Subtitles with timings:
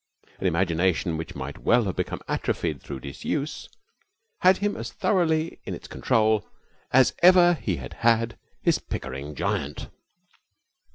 [0.39, 3.69] An imagination which might well have become atrophied through disuse
[4.39, 6.49] had him as thoroughly in its control
[6.89, 9.89] as ever he had had his Pickering Giant.